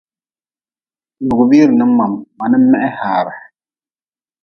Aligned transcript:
Lugʼbiire 1.27 1.73
ninbam 1.75 2.13
ma 2.37 2.45
nin 2.51 2.63
meh 2.71 2.85
haare. 2.99 3.35